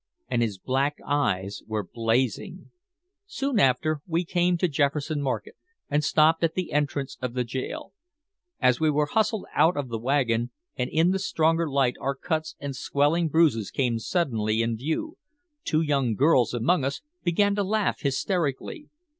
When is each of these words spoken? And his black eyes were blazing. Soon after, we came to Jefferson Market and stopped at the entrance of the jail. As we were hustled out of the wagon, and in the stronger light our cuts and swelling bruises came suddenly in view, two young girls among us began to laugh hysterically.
And 0.27 0.41
his 0.41 0.57
black 0.57 0.97
eyes 1.05 1.61
were 1.67 1.83
blazing. 1.87 2.71
Soon 3.27 3.59
after, 3.59 4.01
we 4.07 4.25
came 4.25 4.57
to 4.57 4.67
Jefferson 4.67 5.21
Market 5.21 5.55
and 5.91 6.03
stopped 6.03 6.43
at 6.43 6.55
the 6.55 6.71
entrance 6.71 7.19
of 7.21 7.35
the 7.35 7.43
jail. 7.43 7.93
As 8.59 8.79
we 8.79 8.89
were 8.89 9.05
hustled 9.05 9.45
out 9.53 9.77
of 9.77 9.89
the 9.89 9.99
wagon, 9.99 10.49
and 10.75 10.89
in 10.89 11.11
the 11.11 11.19
stronger 11.19 11.69
light 11.69 11.97
our 12.01 12.15
cuts 12.15 12.55
and 12.59 12.75
swelling 12.75 13.27
bruises 13.29 13.69
came 13.69 13.99
suddenly 13.99 14.63
in 14.63 14.75
view, 14.75 15.19
two 15.63 15.81
young 15.81 16.15
girls 16.15 16.51
among 16.51 16.83
us 16.83 17.03
began 17.23 17.53
to 17.53 17.63
laugh 17.63 17.99
hysterically. 17.99 18.89